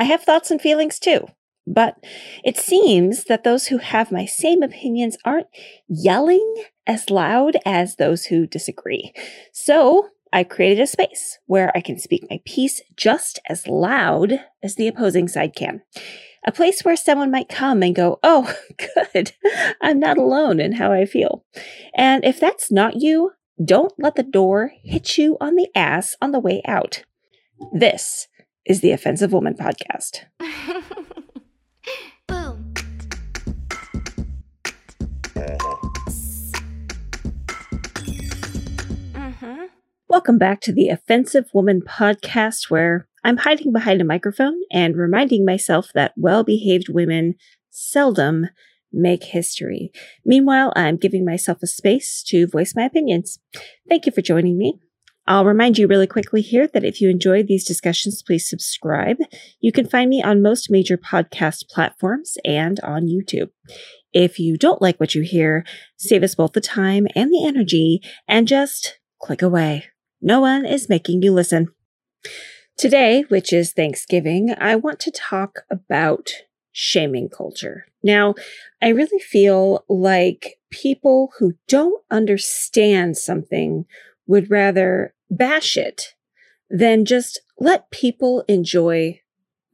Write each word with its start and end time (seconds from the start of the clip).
I 0.00 0.04
have 0.04 0.22
thoughts 0.22 0.50
and 0.50 0.60
feelings 0.60 0.98
too. 0.98 1.28
But 1.66 2.02
it 2.42 2.56
seems 2.56 3.24
that 3.24 3.44
those 3.44 3.66
who 3.66 3.76
have 3.76 4.10
my 4.10 4.24
same 4.24 4.62
opinions 4.62 5.18
aren't 5.26 5.48
yelling 5.88 6.64
as 6.86 7.10
loud 7.10 7.58
as 7.66 7.96
those 7.96 8.24
who 8.24 8.46
disagree. 8.46 9.12
So 9.52 10.08
I 10.32 10.42
created 10.42 10.80
a 10.80 10.86
space 10.86 11.38
where 11.44 11.70
I 11.76 11.82
can 11.82 11.98
speak 11.98 12.24
my 12.30 12.40
piece 12.46 12.80
just 12.96 13.40
as 13.46 13.66
loud 13.66 14.40
as 14.62 14.76
the 14.76 14.88
opposing 14.88 15.28
side 15.28 15.54
can. 15.54 15.82
A 16.46 16.50
place 16.50 16.80
where 16.80 16.96
someone 16.96 17.30
might 17.30 17.50
come 17.50 17.82
and 17.82 17.94
go, 17.94 18.18
Oh, 18.22 18.54
good, 19.12 19.32
I'm 19.82 20.00
not 20.00 20.16
alone 20.16 20.60
in 20.60 20.72
how 20.72 20.92
I 20.92 21.04
feel. 21.04 21.44
And 21.94 22.24
if 22.24 22.40
that's 22.40 22.72
not 22.72 23.02
you, 23.02 23.32
don't 23.62 23.92
let 23.98 24.14
the 24.14 24.22
door 24.22 24.72
hit 24.82 25.18
you 25.18 25.36
on 25.42 25.56
the 25.56 25.68
ass 25.74 26.16
on 26.22 26.32
the 26.32 26.40
way 26.40 26.62
out. 26.66 27.04
This 27.70 28.28
is 28.66 28.80
the 28.80 28.92
Offensive 28.92 29.32
Woman 29.32 29.54
Podcast. 29.54 30.24
Boom. 32.28 32.74
Mm-hmm. 39.14 39.64
Welcome 40.08 40.38
back 40.38 40.60
to 40.62 40.72
the 40.72 40.88
Offensive 40.88 41.46
Woman 41.54 41.80
Podcast, 41.80 42.70
where 42.70 43.08
I'm 43.24 43.38
hiding 43.38 43.72
behind 43.72 44.00
a 44.00 44.04
microphone 44.04 44.60
and 44.70 44.96
reminding 44.96 45.44
myself 45.44 45.90
that 45.94 46.12
well 46.16 46.44
behaved 46.44 46.88
women 46.88 47.34
seldom 47.70 48.48
make 48.92 49.24
history. 49.24 49.92
Meanwhile, 50.24 50.72
I'm 50.76 50.96
giving 50.96 51.24
myself 51.24 51.62
a 51.62 51.66
space 51.66 52.22
to 52.24 52.46
voice 52.46 52.74
my 52.74 52.84
opinions. 52.84 53.38
Thank 53.88 54.06
you 54.06 54.12
for 54.12 54.20
joining 54.22 54.58
me. 54.58 54.80
I'll 55.26 55.44
remind 55.44 55.78
you 55.78 55.86
really 55.86 56.06
quickly 56.06 56.40
here 56.40 56.66
that 56.68 56.84
if 56.84 57.00
you 57.00 57.08
enjoy 57.08 57.42
these 57.42 57.64
discussions, 57.64 58.22
please 58.22 58.48
subscribe. 58.48 59.18
You 59.60 59.70
can 59.70 59.86
find 59.86 60.10
me 60.10 60.22
on 60.22 60.42
most 60.42 60.70
major 60.70 60.96
podcast 60.96 61.68
platforms 61.68 62.36
and 62.44 62.80
on 62.80 63.06
YouTube. 63.06 63.50
If 64.12 64.38
you 64.38 64.56
don't 64.56 64.82
like 64.82 64.98
what 64.98 65.14
you 65.14 65.22
hear, 65.22 65.64
save 65.96 66.22
us 66.22 66.34
both 66.34 66.52
the 66.52 66.60
time 66.60 67.06
and 67.14 67.30
the 67.30 67.44
energy 67.46 68.02
and 68.26 68.48
just 68.48 68.98
click 69.20 69.42
away. 69.42 69.84
No 70.20 70.40
one 70.40 70.66
is 70.66 70.88
making 70.88 71.22
you 71.22 71.32
listen. 71.32 71.68
Today, 72.76 73.24
which 73.28 73.52
is 73.52 73.72
Thanksgiving, 73.72 74.54
I 74.58 74.74
want 74.74 75.00
to 75.00 75.10
talk 75.10 75.60
about 75.70 76.30
shaming 76.72 77.28
culture. 77.28 77.86
Now, 78.02 78.34
I 78.80 78.88
really 78.88 79.18
feel 79.18 79.84
like 79.88 80.58
people 80.70 81.32
who 81.38 81.54
don't 81.68 82.02
understand 82.10 83.16
something 83.16 83.84
would 84.30 84.48
rather 84.48 85.12
bash 85.28 85.76
it 85.76 86.14
than 86.70 87.04
just 87.04 87.40
let 87.58 87.90
people 87.90 88.44
enjoy 88.46 89.20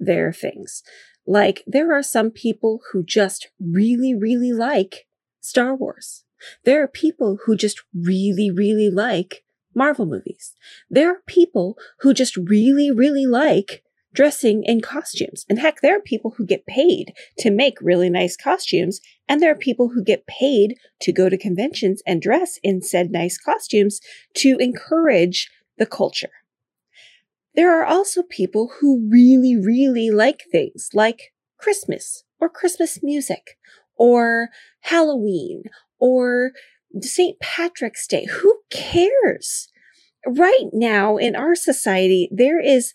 their 0.00 0.32
things. 0.32 0.82
Like, 1.26 1.62
there 1.66 1.92
are 1.92 2.02
some 2.02 2.30
people 2.30 2.80
who 2.90 3.04
just 3.04 3.48
really, 3.60 4.14
really 4.14 4.54
like 4.54 5.06
Star 5.42 5.74
Wars. 5.74 6.24
There 6.64 6.82
are 6.82 6.88
people 6.88 7.36
who 7.44 7.54
just 7.54 7.82
really, 7.94 8.50
really 8.50 8.88
like 8.88 9.44
Marvel 9.74 10.06
movies. 10.06 10.54
There 10.88 11.10
are 11.10 11.22
people 11.26 11.76
who 12.00 12.14
just 12.14 12.38
really, 12.38 12.90
really 12.90 13.26
like 13.26 13.84
dressing 14.16 14.64
in 14.64 14.80
costumes. 14.80 15.44
And 15.48 15.60
heck, 15.60 15.82
there 15.82 15.96
are 15.96 16.00
people 16.00 16.34
who 16.36 16.46
get 16.46 16.66
paid 16.66 17.12
to 17.38 17.50
make 17.50 17.76
really 17.80 18.10
nice 18.10 18.36
costumes. 18.36 19.00
And 19.28 19.40
there 19.40 19.52
are 19.52 19.56
people 19.56 19.90
who 19.90 20.02
get 20.02 20.26
paid 20.26 20.76
to 21.02 21.12
go 21.12 21.28
to 21.28 21.38
conventions 21.38 22.02
and 22.06 22.20
dress 22.20 22.58
in 22.62 22.82
said 22.82 23.12
nice 23.12 23.38
costumes 23.38 24.00
to 24.34 24.56
encourage 24.58 25.50
the 25.78 25.86
culture. 25.86 26.30
There 27.54 27.78
are 27.78 27.84
also 27.84 28.22
people 28.22 28.72
who 28.80 29.08
really, 29.10 29.56
really 29.56 30.10
like 30.10 30.44
things 30.50 30.90
like 30.92 31.32
Christmas 31.58 32.24
or 32.40 32.48
Christmas 32.48 32.98
music 33.02 33.58
or 33.96 34.48
Halloween 34.80 35.64
or 35.98 36.52
St. 37.00 37.38
Patrick's 37.40 38.06
Day. 38.06 38.26
Who 38.26 38.60
cares? 38.70 39.68
Right 40.26 40.68
now 40.72 41.18
in 41.18 41.36
our 41.36 41.54
society, 41.54 42.28
there 42.32 42.60
is 42.60 42.92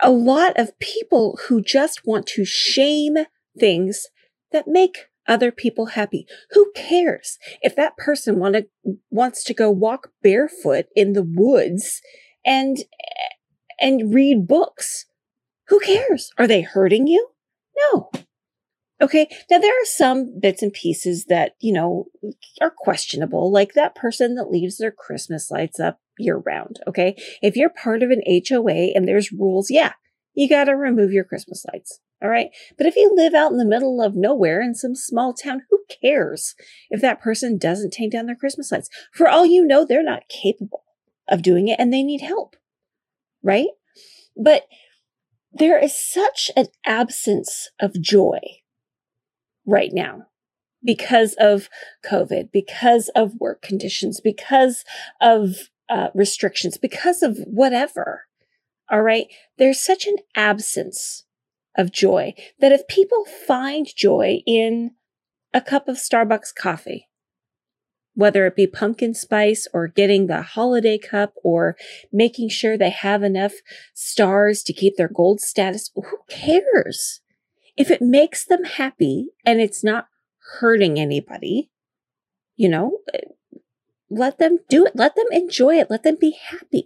a 0.00 0.10
lot 0.10 0.58
of 0.58 0.78
people 0.78 1.38
who 1.48 1.62
just 1.62 2.06
want 2.06 2.26
to 2.28 2.44
shame 2.44 3.16
things 3.58 4.06
that 4.52 4.68
make 4.68 5.06
other 5.28 5.50
people 5.50 5.86
happy. 5.86 6.26
Who 6.52 6.70
cares 6.74 7.38
if 7.62 7.74
that 7.76 7.96
person 7.96 8.38
want 8.38 8.54
to, 8.54 8.66
wants 9.10 9.42
to 9.44 9.54
go 9.54 9.70
walk 9.70 10.10
barefoot 10.22 10.86
in 10.94 11.12
the 11.12 11.24
woods 11.24 12.00
and 12.44 12.78
and 13.80 14.14
read 14.14 14.46
books? 14.46 15.06
Who 15.68 15.80
cares? 15.80 16.30
Are 16.38 16.46
they 16.46 16.62
hurting 16.62 17.06
you? 17.06 17.28
No. 17.92 18.10
Okay. 19.02 19.28
Now 19.50 19.58
there 19.58 19.72
are 19.72 19.84
some 19.84 20.38
bits 20.40 20.62
and 20.62 20.72
pieces 20.72 21.26
that, 21.26 21.52
you 21.60 21.72
know, 21.72 22.06
are 22.60 22.72
questionable, 22.74 23.50
like 23.52 23.74
that 23.74 23.94
person 23.94 24.36
that 24.36 24.50
leaves 24.50 24.78
their 24.78 24.92
Christmas 24.92 25.50
lights 25.50 25.78
up 25.80 26.00
year 26.18 26.38
round. 26.38 26.80
Okay. 26.86 27.16
If 27.42 27.56
you're 27.56 27.70
part 27.70 28.02
of 28.02 28.10
an 28.10 28.22
HOA 28.26 28.92
and 28.94 29.06
there's 29.06 29.32
rules, 29.32 29.70
yeah, 29.70 29.92
you 30.34 30.48
got 30.48 30.64
to 30.64 30.72
remove 30.72 31.12
your 31.12 31.24
Christmas 31.24 31.64
lights. 31.72 32.00
All 32.22 32.30
right. 32.30 32.48
But 32.78 32.86
if 32.86 32.96
you 32.96 33.12
live 33.14 33.34
out 33.34 33.50
in 33.52 33.58
the 33.58 33.64
middle 33.64 34.02
of 34.02 34.14
nowhere 34.14 34.62
in 34.62 34.74
some 34.74 34.94
small 34.94 35.34
town, 35.34 35.62
who 35.68 35.80
cares 36.02 36.54
if 36.90 37.00
that 37.02 37.20
person 37.20 37.58
doesn't 37.58 37.92
take 37.92 38.10
down 38.10 38.26
their 38.26 38.36
Christmas 38.36 38.72
lights? 38.72 38.88
For 39.12 39.28
all 39.28 39.44
you 39.44 39.66
know, 39.66 39.84
they're 39.84 40.02
not 40.02 40.28
capable 40.28 40.84
of 41.28 41.42
doing 41.42 41.68
it 41.68 41.78
and 41.78 41.92
they 41.92 42.02
need 42.02 42.22
help. 42.22 42.56
Right. 43.42 43.68
But 44.36 44.62
there 45.52 45.78
is 45.78 45.94
such 45.94 46.50
an 46.56 46.66
absence 46.84 47.68
of 47.80 48.00
joy 48.00 48.40
right 49.66 49.90
now 49.92 50.26
because 50.82 51.34
of 51.38 51.68
COVID, 52.04 52.50
because 52.52 53.10
of 53.14 53.34
work 53.40 53.60
conditions, 53.60 54.20
because 54.20 54.84
of 55.20 55.70
uh, 55.88 56.08
restrictions, 56.14 56.78
because 56.78 57.22
of 57.22 57.38
whatever. 57.46 58.22
All 58.90 59.02
right. 59.02 59.26
There's 59.58 59.80
such 59.80 60.06
an 60.06 60.16
absence 60.34 61.24
of 61.76 61.92
joy 61.92 62.34
that 62.60 62.72
if 62.72 62.86
people 62.88 63.24
find 63.24 63.86
joy 63.94 64.42
in 64.46 64.92
a 65.52 65.60
cup 65.60 65.88
of 65.88 65.96
Starbucks 65.96 66.54
coffee, 66.54 67.08
whether 68.14 68.46
it 68.46 68.56
be 68.56 68.66
pumpkin 68.66 69.12
spice 69.12 69.68
or 69.74 69.88
getting 69.88 70.26
the 70.26 70.40
holiday 70.40 70.96
cup 70.96 71.34
or 71.44 71.76
making 72.10 72.48
sure 72.48 72.78
they 72.78 72.90
have 72.90 73.22
enough 73.22 73.52
stars 73.92 74.62
to 74.62 74.72
keep 74.72 74.96
their 74.96 75.08
gold 75.08 75.40
status, 75.40 75.90
who 75.94 76.18
cares? 76.28 77.20
If 77.76 77.90
it 77.90 78.00
makes 78.00 78.44
them 78.44 78.64
happy 78.64 79.28
and 79.44 79.60
it's 79.60 79.84
not 79.84 80.06
hurting 80.60 80.98
anybody, 80.98 81.70
you 82.56 82.70
know, 82.70 83.00
let 84.10 84.38
them 84.38 84.58
do 84.68 84.86
it. 84.86 84.92
Let 84.94 85.16
them 85.16 85.26
enjoy 85.30 85.76
it. 85.76 85.90
Let 85.90 86.02
them 86.02 86.16
be 86.20 86.36
happy. 86.50 86.84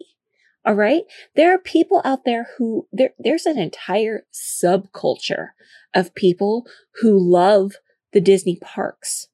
All 0.65 0.75
right. 0.75 1.05
There 1.37 1.55
are 1.55 1.59
people 1.59 2.03
out 2.05 2.25
there 2.25 2.49
who 2.59 2.87
there, 2.93 3.15
there's 3.19 3.47
an 3.47 3.59
entire 3.59 4.25
subculture 4.33 5.49
of 5.95 6.15
people 6.15 6.67
who 7.01 7.19
love 7.19 7.73
the 8.13 8.21
Disney 8.21 8.57
parks. 8.61 9.29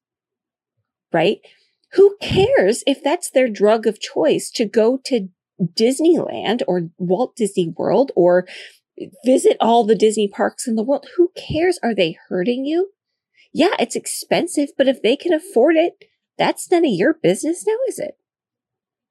Right. 1.11 1.39
Who 1.93 2.17
cares 2.21 2.83
if 2.85 3.03
that's 3.03 3.29
their 3.29 3.47
drug 3.47 3.87
of 3.87 3.99
choice 3.99 4.49
to 4.51 4.65
go 4.65 4.99
to 5.05 5.29
Disneyland 5.61 6.61
or 6.67 6.89
Walt 6.97 7.35
Disney 7.35 7.73
World 7.75 8.11
or 8.15 8.45
visit 9.25 9.57
all 9.59 9.83
the 9.83 9.95
Disney 9.95 10.27
parks 10.27 10.67
in 10.67 10.75
the 10.75 10.83
world? 10.83 11.07
Who 11.15 11.31
cares? 11.35 11.79
Are 11.81 11.95
they 11.95 12.17
hurting 12.29 12.65
you? 12.65 12.91
Yeah, 13.53 13.73
it's 13.79 13.95
expensive, 13.95 14.69
but 14.77 14.87
if 14.87 15.01
they 15.01 15.15
can 15.15 15.33
afford 15.33 15.75
it, 15.75 15.93
that's 16.37 16.69
none 16.71 16.85
of 16.85 16.91
your 16.91 17.13
business 17.13 17.65
now, 17.65 17.77
is 17.87 17.99
it? 17.99 18.17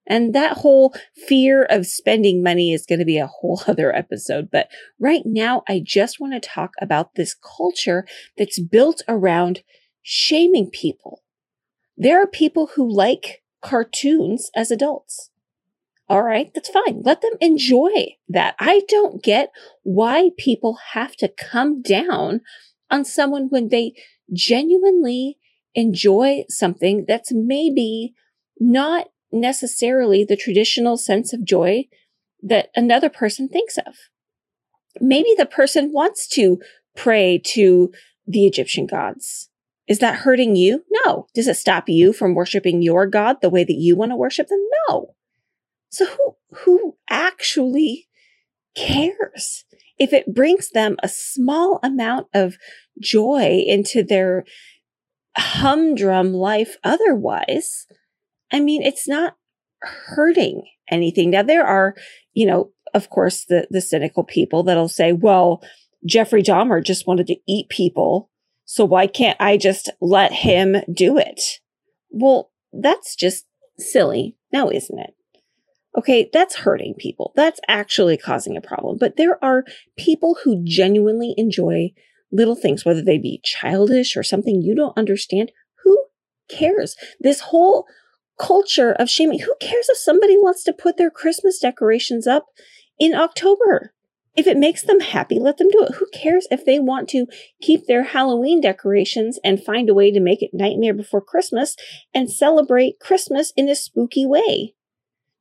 And 0.07 0.33
that 0.33 0.59
whole 0.59 0.95
fear 1.27 1.63
of 1.63 1.85
spending 1.85 2.41
money 2.41 2.71
is 2.71 2.85
going 2.85 2.99
to 2.99 3.05
be 3.05 3.17
a 3.17 3.27
whole 3.27 3.61
other 3.67 3.93
episode. 3.93 4.49
But 4.51 4.69
right 4.99 5.23
now, 5.25 5.63
I 5.67 5.81
just 5.83 6.19
want 6.19 6.33
to 6.33 6.49
talk 6.49 6.71
about 6.81 7.15
this 7.15 7.35
culture 7.35 8.07
that's 8.37 8.59
built 8.59 9.01
around 9.07 9.63
shaming 10.01 10.69
people. 10.69 11.23
There 11.97 12.21
are 12.21 12.27
people 12.27 12.71
who 12.75 12.89
like 12.89 13.43
cartoons 13.61 14.49
as 14.55 14.71
adults. 14.71 15.29
All 16.09 16.23
right, 16.23 16.49
that's 16.55 16.69
fine. 16.69 17.01
Let 17.03 17.21
them 17.21 17.33
enjoy 17.41 18.15
that. 18.29 18.55
I 18.59 18.83
don't 18.87 19.21
get 19.21 19.51
why 19.83 20.29
people 20.37 20.77
have 20.93 21.17
to 21.17 21.27
come 21.27 21.81
down 21.81 22.41
on 22.89 23.03
someone 23.03 23.47
when 23.49 23.67
they 23.67 23.91
genuinely 24.31 25.37
enjoy 25.77 26.43
something 26.49 27.05
that's 27.07 27.31
maybe 27.31 28.13
not 28.59 29.07
necessarily 29.31 30.25
the 30.25 30.35
traditional 30.35 30.97
sense 30.97 31.31
of 31.31 31.45
joy 31.45 31.85
that 32.41 32.69
another 32.75 33.09
person 33.09 33.47
thinks 33.47 33.77
of. 33.77 33.93
Maybe 34.99 35.29
the 35.37 35.45
person 35.45 35.93
wants 35.93 36.27
to 36.29 36.59
pray 36.95 37.39
to 37.53 37.91
the 38.25 38.47
Egyptian 38.47 38.87
gods. 38.87 39.49
Is 39.87 39.99
that 39.99 40.15
hurting 40.15 40.55
you? 40.55 40.83
No. 41.05 41.27
Does 41.35 41.47
it 41.47 41.55
stop 41.55 41.87
you 41.87 42.11
from 42.11 42.33
worshiping 42.33 42.81
your 42.81 43.05
God 43.05 43.37
the 43.41 43.49
way 43.49 43.63
that 43.63 43.73
you 43.73 43.95
want 43.95 44.11
to 44.11 44.17
worship 44.17 44.47
them? 44.47 44.63
No. 44.89 45.13
So 45.89 46.05
who, 46.05 46.35
who 46.65 46.97
actually 47.07 48.07
cares 48.75 49.63
if 49.99 50.11
it 50.11 50.33
brings 50.33 50.71
them 50.71 50.97
a 51.03 51.07
small 51.07 51.79
amount 51.83 52.27
of 52.33 52.57
joy 52.99 53.63
into 53.65 54.03
their 54.03 54.43
humdrum 55.37 56.33
life 56.33 56.77
otherwise, 56.83 57.85
I 58.51 58.59
mean, 58.59 58.81
it's 58.81 59.07
not 59.07 59.35
hurting 59.81 60.63
anything. 60.89 61.31
Now, 61.31 61.43
there 61.43 61.65
are, 61.65 61.95
you 62.33 62.45
know, 62.45 62.71
of 62.93 63.09
course, 63.09 63.45
the, 63.45 63.67
the 63.69 63.81
cynical 63.81 64.23
people 64.23 64.63
that'll 64.63 64.87
say, 64.87 65.11
well, 65.11 65.61
Jeffrey 66.05 66.41
Dahmer 66.41 66.83
just 66.83 67.07
wanted 67.07 67.27
to 67.27 67.37
eat 67.47 67.69
people. 67.69 68.29
So 68.65 68.85
why 68.85 69.07
can't 69.07 69.37
I 69.39 69.57
just 69.57 69.89
let 70.01 70.31
him 70.31 70.77
do 70.91 71.17
it? 71.17 71.41
Well, 72.09 72.51
that's 72.73 73.15
just 73.15 73.45
silly 73.77 74.37
now, 74.51 74.69
isn't 74.69 74.99
it? 74.99 75.13
Okay, 75.97 76.29
that's 76.31 76.57
hurting 76.57 76.93
people. 76.97 77.33
That's 77.35 77.59
actually 77.67 78.17
causing 78.17 78.55
a 78.55 78.61
problem. 78.61 78.97
But 78.99 79.17
there 79.17 79.43
are 79.43 79.63
people 79.97 80.37
who 80.43 80.63
genuinely 80.63 81.33
enjoy 81.37 81.91
little 82.31 82.55
things, 82.55 82.85
whether 82.85 83.01
they 83.01 83.17
be 83.17 83.41
childish 83.43 84.15
or 84.15 84.23
something 84.23 84.61
you 84.61 84.75
don't 84.75 84.97
understand. 84.97 85.51
Who 85.83 86.05
cares? 86.49 86.95
This 87.19 87.39
whole 87.39 87.85
culture 88.39 88.91
of 88.91 89.09
shaming, 89.09 89.39
who 89.39 89.55
cares 89.59 89.89
if 89.89 89.97
somebody 89.97 90.37
wants 90.37 90.63
to 90.63 90.73
put 90.73 90.97
their 90.97 91.09
Christmas 91.09 91.59
decorations 91.59 92.27
up 92.27 92.47
in 92.99 93.13
October? 93.13 93.93
If 94.35 94.45
it 94.45 94.57
makes 94.57 94.83
them 94.83 94.99
happy, 94.99 95.39
let 95.39 95.57
them 95.57 95.69
do 95.69 95.83
it. 95.83 95.95
Who 95.95 96.05
cares 96.13 96.47
if 96.51 96.63
they 96.63 96.77
want 96.77 97.09
to 97.09 97.25
keep 97.59 97.87
their 97.87 98.03
Halloween 98.03 98.61
decorations 98.61 99.39
and 99.43 99.63
find 99.63 99.89
a 99.89 99.95
way 99.95 100.11
to 100.11 100.19
make 100.19 100.43
it 100.43 100.51
Nightmare 100.53 100.93
Before 100.93 101.21
Christmas 101.21 101.75
and 102.13 102.31
celebrate 102.31 102.99
Christmas 102.99 103.51
in 103.57 103.67
a 103.67 103.75
spooky 103.75 104.27
way? 104.27 104.75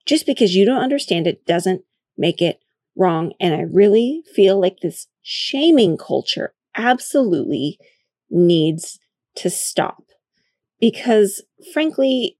Just 0.06 0.24
because 0.24 0.54
you 0.54 0.64
don't 0.64 0.82
understand 0.82 1.26
it 1.26 1.44
doesn't 1.44 1.82
make 2.16 2.40
it 2.40 2.60
wrong. 2.96 3.34
And 3.38 3.54
I 3.54 3.60
really 3.60 4.22
feel 4.34 4.58
like 4.58 4.78
this 4.80 5.08
shaming 5.20 5.98
culture 5.98 6.54
absolutely 6.76 7.78
needs 8.30 8.98
to 9.36 9.50
stop 9.50 10.04
because 10.80 11.42
frankly, 11.72 12.38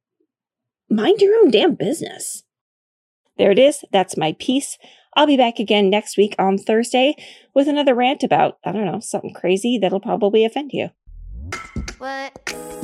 mind 0.91 1.21
your 1.21 1.37
own 1.37 1.51
damn 1.51 1.75
business. 1.75 2.43
There 3.39 3.51
it 3.51 3.59
is. 3.59 3.85
That's 3.93 4.17
my 4.17 4.35
piece. 4.39 4.79
I'll 5.15 5.27
be 5.27 5.37
back 5.37 5.59
again 5.59 5.91
next 5.91 6.17
week 6.17 6.35
on 6.39 6.59
Thursday 6.59 7.17
with 7.55 7.69
another 7.69 7.95
rant 7.95 8.23
about, 8.23 8.59
I 8.65 8.73
don't 8.73 8.87
know, 8.87 9.01
something 9.01 9.33
crazy 9.33 9.79
that'll 9.79 10.01
probably 10.01 10.45
offend 10.45 10.73
you. 10.73 10.91
What? 11.99 12.76